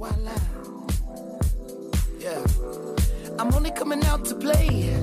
Voila. 0.00 0.32
Yeah. 2.18 2.42
I'm 3.38 3.52
only 3.52 3.70
coming 3.70 4.02
out 4.04 4.24
to 4.24 4.34
play. 4.34 4.96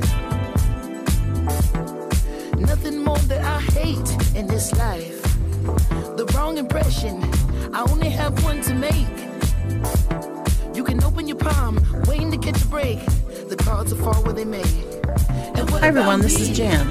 Nothing 2.58 3.04
more 3.04 3.20
that 3.30 3.44
I 3.46 3.60
hate 3.78 4.36
in 4.36 4.48
this 4.48 4.76
life. 4.76 5.22
The 6.18 6.26
wrong 6.34 6.58
impression. 6.58 7.24
I 7.76 7.86
only 7.92 8.10
have 8.10 8.44
one 8.44 8.64
to 8.64 8.74
make. 8.74 9.08
You 10.76 10.84
can 10.84 11.04
open 11.04 11.28
your 11.28 11.38
palm, 11.38 11.78
waiting 12.08 12.32
to 12.32 12.40
catch 12.40 12.60
a 12.64 12.68
break. 12.68 12.98
The 13.50 13.56
cards 13.56 13.94
will 13.94 14.02
fall 14.04 14.24
where 14.24 14.34
they 14.34 14.46
may. 14.46 14.64
And 15.54 15.70
what 15.70 15.82
Hi 15.82 15.90
everyone, 15.90 16.22
this 16.22 16.40
me? 16.40 16.50
is 16.50 16.58
Jan. 16.58 16.88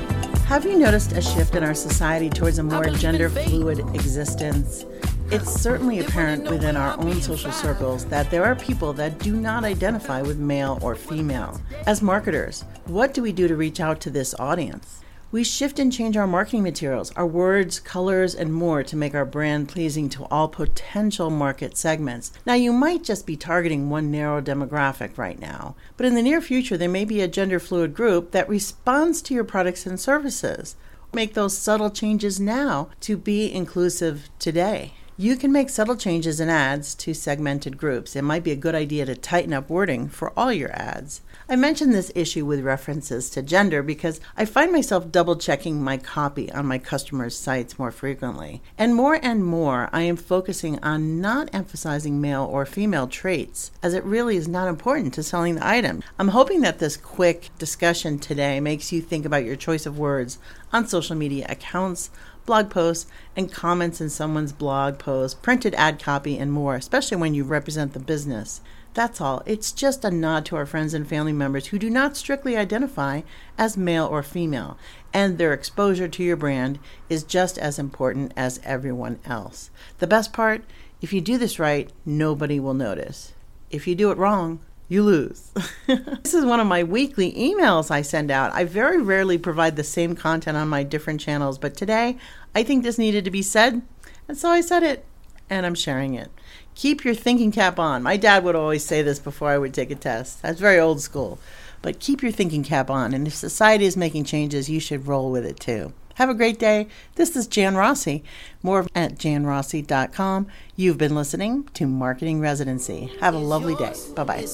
Have 0.47 0.65
you 0.65 0.79
noticed 0.79 1.11
a 1.11 1.21
shift 1.21 1.57
in 1.57 1.65
our 1.65 1.75
society 1.75 2.31
towards 2.31 2.59
a 2.59 2.63
more 2.63 2.85
gender 2.85 3.29
fluid 3.29 3.81
existence? 3.97 4.85
It's 5.29 5.61
certainly 5.61 5.99
apparent 5.99 6.49
within 6.49 6.77
our 6.77 6.97
own 7.01 7.21
social 7.21 7.51
circles 7.51 8.05
that 8.07 8.31
there 8.31 8.45
are 8.45 8.55
people 8.55 8.93
that 8.93 9.19
do 9.19 9.35
not 9.35 9.65
identify 9.65 10.23
with 10.23 10.39
male 10.39 10.79
or 10.81 10.95
female. 10.95 11.61
As 11.85 12.01
marketers, 12.01 12.65
what 12.85 13.13
do 13.13 13.23
we 13.23 13.33
do 13.33 13.49
to 13.49 13.57
reach 13.57 13.81
out 13.81 14.01
to 14.03 14.11
this 14.11 14.39
audience? 14.39 15.01
We 15.33 15.43
shift 15.43 15.81
and 15.81 15.93
change 15.93 16.17
our 16.17 16.29
marketing 16.29 16.63
materials, 16.63 17.11
our 17.17 17.27
words, 17.27 17.81
colors, 17.81 18.37
and 18.37 18.55
more 18.55 18.85
to 18.85 18.97
make 18.97 19.17
our 19.17 19.25
brand 19.25 19.69
pleasing 19.69 20.09
to 20.11 20.27
all 20.27 20.47
potential 20.47 21.29
market 21.29 21.77
segments. 21.77 22.31
Now, 22.47 22.55
you 22.55 22.73
might 22.73 23.03
just 23.03 23.27
be 23.27 23.37
targeting 23.37 23.91
one 23.91 24.13
narrow 24.13 24.41
demographic 24.41 25.19
right 25.19 25.41
now, 25.41 25.75
but 25.97 26.07
in 26.07 26.15
the 26.15 26.23
near 26.23 26.41
future, 26.41 26.77
there 26.77 26.89
may 26.89 27.05
be 27.05 27.21
a 27.21 27.27
gender 27.27 27.59
fluid 27.59 27.95
group 27.95 28.31
that 28.31 28.49
responds 28.49 29.21
to 29.23 29.35
your 29.35 29.45
products 29.45 29.87
and 29.87 29.99
services. 29.99 30.77
Make 31.13 31.35
those 31.35 31.59
subtle 31.59 31.91
changes 31.91 32.39
now 32.39 32.91
to 33.01 33.17
be 33.17 33.53
inclusive 33.53 34.29
today. 34.39 34.93
You 35.19 35.37
can 35.37 35.51
make 35.51 35.71
subtle 35.71 35.97
changes 35.97 36.41
in 36.41 36.51
ads 36.51 36.95
to 36.97 37.15
segmented 37.15 37.79
groups. 37.79 38.15
It 38.15 38.21
might 38.21 38.45
be 38.45 38.51
a 38.51 38.57
good 38.57 38.75
idea 38.75 39.07
to 39.07 39.15
tighten 39.15 39.55
up 39.55 39.71
wording 39.71 40.11
for 40.11 40.31
all 40.39 40.53
your 40.53 40.71
ads. 40.73 41.23
I 41.49 41.57
mention 41.57 41.93
this 41.93 42.13
issue 42.15 42.45
with 42.45 42.61
references 42.61 43.31
to 43.31 43.41
gender 43.41 43.83
because 43.83 44.21
I 44.37 44.45
find 44.45 44.73
myself 44.73 45.11
double 45.11 45.37
checking 45.37 45.83
my 45.83 45.97
copy 45.97 46.53
on 46.53 46.67
my 46.67 46.77
customers' 46.77 47.39
sites 47.39 47.79
more 47.79 47.91
frequently. 47.91 48.61
And 48.77 48.95
more 48.95 49.19
and 49.23 49.43
more, 49.43 49.89
I 49.91 50.03
am 50.03 50.17
focusing 50.17 50.79
on 50.83 51.19
not 51.23 51.49
emphasizing 51.51 52.21
male 52.21 52.45
or 52.45 52.67
female 52.67 53.07
traits, 53.07 53.71
as 53.83 53.95
it 53.95 54.05
really 54.05 54.37
is 54.37 54.49
not 54.49 54.69
important 54.69 55.15
to 55.15 55.23
selling 55.23 55.55
the 55.55 55.67
item. 55.67 56.03
I'm 56.19 56.29
hoping 56.29 56.61
that 56.61 56.79
this 56.79 56.99
quick 56.99 57.49
discussion 57.59 58.19
today 58.19 58.61
makes 58.61 58.93
you 58.93 59.01
think 59.01 59.25
about 59.25 59.47
your 59.47 59.57
choice 59.57 59.87
of 59.87 59.99
words 59.99 60.39
on 60.73 60.87
social 60.87 61.17
media 61.17 61.47
accounts, 61.49 62.11
blog 62.45 62.71
posts, 62.71 63.11
and 63.37 63.53
comments 63.53 64.01
in 64.01 64.09
someone's 64.09 64.53
blog 64.53 64.99
post, 64.99 65.43
printed 65.43 65.75
ad 65.75 65.99
copy, 65.99 66.39
and 66.39 66.53
more, 66.53 66.77
especially 66.77 67.17
when 67.17 67.35
you 67.35 67.45
represent 67.45 67.93
the 67.93 67.99
business. 67.99 68.61
That's 68.95 69.21
all. 69.21 69.43
It's 69.45 69.73
just 69.73 70.05
a 70.05 70.11
nod 70.11 70.47
to 70.47 70.57
our 70.57 70.65
friends 70.65 70.95
and 70.95 71.07
family 71.07 71.33
members 71.33 71.67
who 71.67 71.79
do 71.79 71.91
not 71.91 72.17
strictly 72.17 72.57
identify 72.57 73.23
as 73.59 73.77
male 73.77 74.07
or 74.07 74.23
female, 74.23 74.79
and 75.13 75.37
their 75.37 75.53
exposure 75.53 76.09
to 76.09 76.23
your 76.23 76.37
brand 76.37 76.79
is 77.11 77.23
just 77.23 77.59
as 77.59 77.79
important 77.79 78.33
as 78.37 78.61
everyone 78.65 79.19
else. 79.27 79.71
The 79.99 80.07
best 80.07 80.33
part 80.33 80.65
if 81.03 81.13
you 81.13 81.21
do 81.21 81.37
this 81.37 81.59
right, 81.59 81.91
nobody 82.07 82.59
will 82.59 82.75
notice. 82.75 83.35
If 83.71 83.87
you 83.87 83.95
do 83.95 84.11
it 84.11 84.19
wrong, 84.19 84.61
you 84.89 85.03
lose. 85.03 85.53
this 85.87 86.35
is 86.35 86.45
one 86.45 86.61
of 86.61 86.67
my 86.67 86.83
weekly 86.83 87.33
emails 87.33 87.91
I 87.91 88.03
send 88.03 88.31
out. 88.31 88.53
I 88.53 88.65
very 88.65 89.01
rarely 89.01 89.39
provide 89.39 89.77
the 89.77 89.85
same 89.85 90.15
content 90.15 90.57
on 90.57 90.69
my 90.69 90.83
different 90.83 91.21
channels, 91.21 91.59
but 91.59 91.77
today 91.77 92.19
I 92.55 92.63
think 92.63 92.83
this 92.83 92.99
needed 92.99 93.25
to 93.25 93.31
be 93.31 93.43
said, 93.43 93.83
and 94.29 94.37
so 94.37 94.51
I 94.51 94.61
said 94.61 94.83
it, 94.83 95.05
and 95.51 95.67
I'm 95.67 95.75
sharing 95.75 96.15
it. 96.15 96.31
Keep 96.75 97.05
your 97.05 97.15
thinking 97.15 97.53
cap 97.53 97.79
on. 97.79 98.03
My 98.03 98.17
dad 98.17 98.45
would 98.45 98.57
always 98.57 98.85
say 98.85 99.03
this 99.03 99.19
before 99.19 99.49
I 99.49 99.59
would 99.59 99.75
take 99.75 99.91
a 99.91 99.95
test. 99.95 100.43
That's 100.43 100.61
very 100.61 100.79
old 100.79 101.01
school. 101.01 101.39
But 101.83 102.01
keep 102.01 102.23
your 102.23 102.33
thinking 102.33 102.65
cap 102.65 102.91
on, 102.91 103.15
and 103.15 103.27
if 103.27 103.35
society 103.35 103.87
is 103.87 103.97
making 103.97 104.25
changes, 104.25 104.69
you 104.69 104.81
should 104.81 105.07
roll 105.07 105.31
with 105.31 105.47
it 105.47 105.61
too. 105.61 105.93
Have 106.17 106.31
a 106.31 106.35
great 106.35 106.59
day. 106.59 106.89
This 107.17 107.37
is 107.37 107.47
Jan 107.47 107.77
Rossi. 107.77 108.25
More 108.63 108.87
at 108.95 109.17
janrossi.com. 109.17 110.47
You've 110.75 110.97
been 110.97 111.15
listening 111.15 111.69
to 111.75 111.87
Marketing 111.87 112.41
Residency. 112.41 113.13
Have 113.21 113.35
a 113.35 113.39
lovely 113.39 113.75
day. 113.75 113.93
Bye 114.15 114.25
bye. 114.25 114.47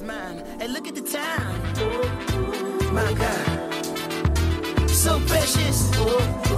Hey, 0.59 0.69
look 0.69 0.89
at 0.89 0.97
the 0.97 1.03
time. 1.03 1.63
My 2.93 3.13
God. 3.15 4.91
So 4.91 5.21
precious. 5.21 6.52